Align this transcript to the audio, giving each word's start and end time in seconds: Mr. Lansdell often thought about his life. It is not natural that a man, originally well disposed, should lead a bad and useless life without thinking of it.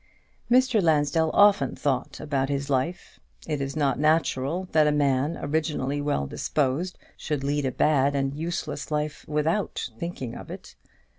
Mr. 0.49 0.81
Lansdell 0.81 1.29
often 1.31 1.75
thought 1.75 2.19
about 2.19 2.49
his 2.49 2.71
life. 2.71 3.19
It 3.45 3.61
is 3.61 3.75
not 3.75 3.99
natural 3.99 4.67
that 4.71 4.87
a 4.87 4.91
man, 4.91 5.37
originally 5.39 6.01
well 6.01 6.25
disposed, 6.25 6.97
should 7.15 7.43
lead 7.43 7.67
a 7.67 7.71
bad 7.71 8.15
and 8.15 8.33
useless 8.33 8.89
life 8.89 9.23
without 9.27 9.91
thinking 9.99 10.33
of 10.33 10.49
it. 10.49 10.73